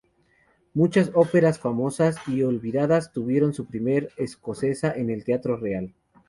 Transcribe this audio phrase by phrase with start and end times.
[0.73, 5.93] Muchas óperas, famosas y olvidadas, tuvieron su premier escocesa en el Teatro Real.